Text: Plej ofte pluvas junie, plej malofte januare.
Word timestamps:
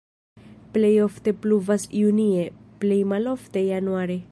Plej 0.77 0.91
ofte 1.07 1.33
pluvas 1.43 1.85
junie, 1.99 2.47
plej 2.85 2.99
malofte 3.13 3.67
januare. 3.71 4.19